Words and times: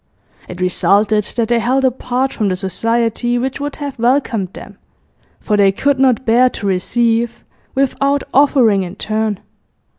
It 0.47 0.59
resulted 0.61 1.25
that 1.35 1.47
they 1.49 1.59
held 1.59 1.85
apart 1.85 2.33
from 2.33 2.47
the 2.49 2.55
society 2.55 3.37
which 3.37 3.59
would 3.59 3.75
have 3.75 3.99
welcomed 3.99 4.53
them, 4.53 4.79
for 5.39 5.55
they 5.55 5.71
could 5.71 5.99
not 5.99 6.25
bear 6.25 6.49
to 6.49 6.65
receive 6.65 7.43
without 7.75 8.23
offering 8.33 8.81
in 8.81 8.95
turn. 8.95 9.41